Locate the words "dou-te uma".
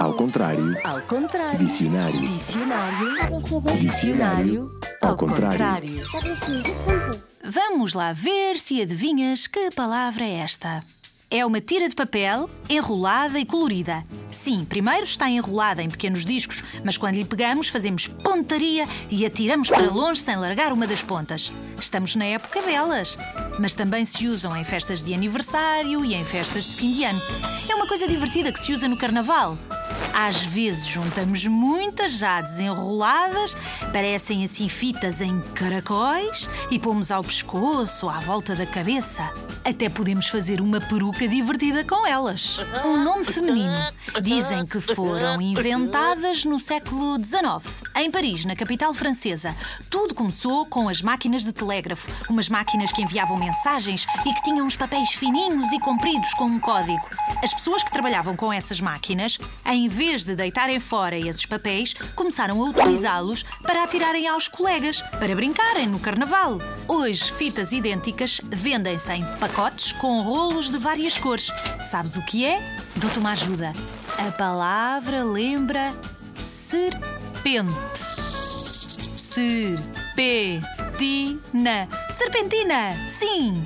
72.96-73.32